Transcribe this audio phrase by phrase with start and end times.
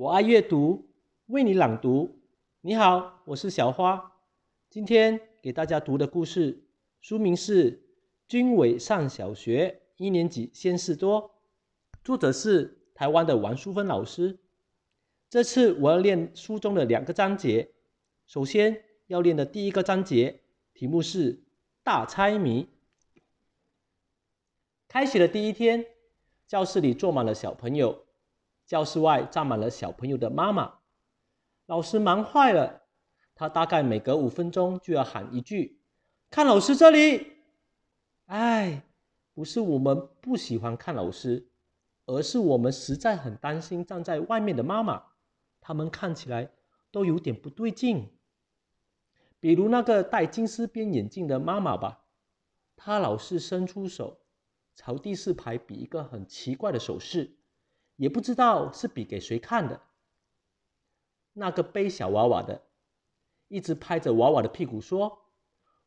[0.00, 0.88] 我爱阅读，
[1.26, 2.22] 为你朗读。
[2.62, 4.14] 你好，我是小花。
[4.70, 6.64] 今天给大家读的故事
[7.02, 7.72] 书名是
[8.26, 11.22] 《军委上小学一年级先事多》，
[12.02, 14.38] 作者是台湾的王淑芬老师。
[15.28, 17.70] 这次我要练书中的两个章节。
[18.26, 20.40] 首先要练的第一个章节，
[20.72, 21.42] 题目是
[21.84, 22.66] “大猜谜”。
[24.88, 25.84] 开学的第一天，
[26.46, 28.06] 教室里坐满了小朋友，
[28.70, 30.74] 教室外站满了小朋友的妈妈。
[31.66, 32.82] 老师忙坏了，
[33.34, 35.80] 他大概每隔五分钟就要喊一句
[36.30, 37.32] ：“看老师这里。”
[38.26, 38.84] 哎，
[39.34, 41.48] 不是我们不喜欢看老师，
[42.06, 45.02] 而是我们实在很担心站在外面的妈妈。
[45.60, 46.52] 他们看起来
[46.92, 48.08] 都有点不对劲，
[49.40, 52.04] 比如那个戴金丝边眼镜的妈妈吧，
[52.76, 54.20] 她老是伸出手
[54.76, 57.36] 朝第四排比一个很奇怪的手势，
[58.00, 59.82] 也不知道是比给谁看的。
[61.34, 62.62] 那个背小娃娃的
[63.48, 65.26] 一直拍着娃娃的屁股说：“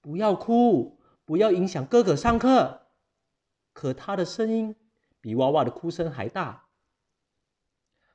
[0.00, 2.82] 不要哭，不要影响哥哥上课。”
[3.74, 4.76] 可他的声音
[5.20, 6.68] 比娃娃的哭声还大。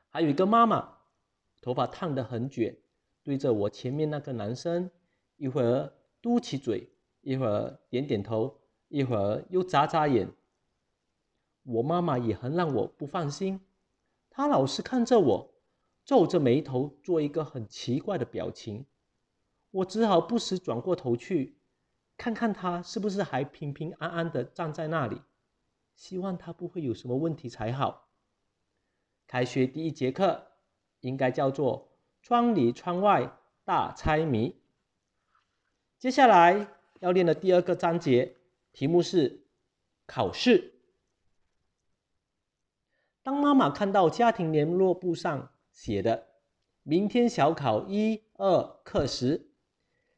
[0.08, 1.00] 还有一个妈妈。
[1.64, 2.76] 头发烫得很卷，
[3.22, 4.90] 对着我前面那个男生，
[5.36, 10.34] 一会儿嘟起嘴，一会儿点点头，一会儿又眨眨眼。
[11.62, 13.62] 我妈妈也很让我不放心，
[14.32, 15.54] 他老是看着我，
[16.04, 18.88] 皱着眉头，做一个很奇怪的表情。
[19.70, 21.60] 我只好不时转过头去，
[22.18, 25.22] 看看他是不是还平平安安的站在那里，
[25.96, 28.08] 希望他不会有什么问题才好。
[29.28, 30.48] 开学第一节课。
[31.02, 34.62] 应该叫做“窗里窗外大猜谜”。
[35.98, 36.68] 接下来
[37.00, 38.38] 要练的第二个章节，
[38.72, 39.48] 题目是
[40.06, 40.76] 考试。
[43.24, 46.28] 当妈妈看到家庭联络簿上写的
[46.84, 49.52] “明天小考一二课时”，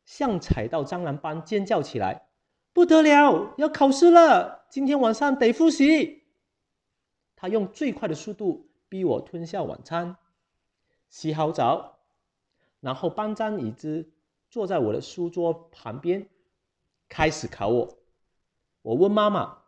[0.06, 2.28] 像踩到蟑螂般尖叫起来
[2.72, 4.66] ：“不得了，要考试了！
[4.69, 6.24] 今天晚上得复习。”
[7.36, 10.16] 她用最快的速度逼我吞下晚餐。
[11.09, 12.00] 洗好澡，
[12.80, 14.13] 然后搬张椅子
[14.50, 16.30] 坐在我的书桌旁边，
[17.09, 17.97] 开始考我。
[18.81, 19.59] 我问妈妈：“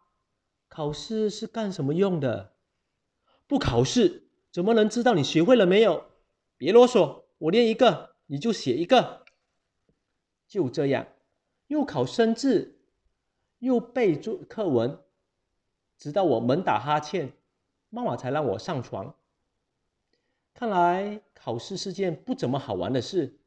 [0.67, 2.54] 考试是干什么用的？
[3.47, 6.05] 不考试怎么能知道你学会了没有？”
[6.57, 9.25] 别啰嗦，我练一个你就写一个。
[10.47, 11.07] 就这样，
[11.67, 12.79] 又考生字，
[13.59, 14.99] 又背作课文，
[15.97, 17.33] 直到我猛打哈欠，
[17.89, 19.15] 妈妈才让我上床。
[20.53, 23.37] 看来考试是件不怎么好玩的事。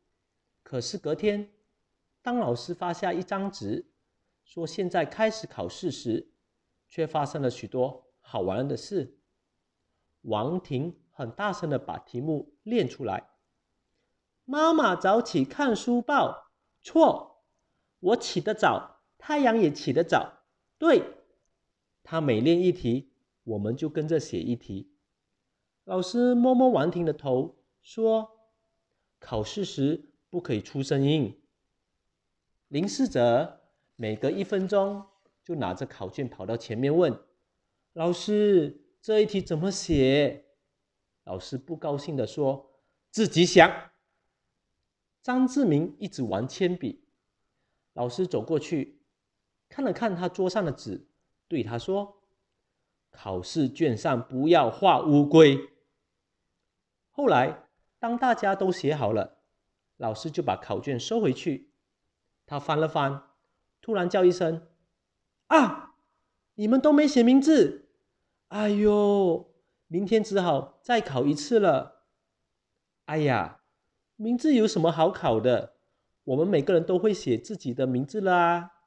[0.62, 1.50] 可是隔天，
[2.20, 3.86] 当老师发下一张纸，
[4.44, 6.28] 说现在开始考试时，
[6.88, 9.17] 却发生了许多好玩的事。
[10.22, 13.28] 王婷很大声的把题目念出来
[14.44, 16.50] ：“妈妈早起看书报，
[16.82, 17.44] 错。
[18.00, 20.44] 我起得早，太阳也起得早，
[20.78, 21.02] 对。
[22.02, 23.12] 他每练一题，
[23.44, 24.92] 我们就跟着写一题。”
[25.84, 28.30] 老师摸摸王婷的头，说
[29.18, 31.40] ：“考试时不可以出声音。”
[32.68, 33.60] 林思哲
[33.96, 35.04] 每隔一分钟
[35.42, 37.18] 就拿着考卷跑到前面问
[37.94, 40.44] ：“老师，这一题怎么写？”
[41.24, 42.74] 老师不高兴地说
[43.10, 43.90] ：“自己想。”
[45.24, 47.08] 张志明一直玩铅笔，
[47.94, 49.00] 老师走过去
[49.66, 51.08] 看了看他桌上的纸，
[51.48, 52.20] 对他说
[53.10, 55.58] ：“考试卷上不要画乌龟。”
[57.08, 57.66] 后来，
[57.98, 59.38] 当大家都写好了，
[59.96, 61.70] 老师就把考卷收回去。
[62.44, 63.22] 他翻了翻，
[63.80, 64.68] 突然叫一声
[65.48, 65.94] ：“啊！
[66.56, 67.87] 你们都没写名字！
[68.48, 69.54] 哎呦，
[69.86, 72.04] 明天只好再考一次了。”
[73.06, 73.60] 哎呀，
[74.16, 75.74] 名字有什么好考的？
[76.24, 78.77] 我们每个人都会写自己的名字啦。